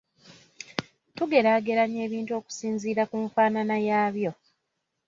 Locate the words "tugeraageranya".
1.15-1.99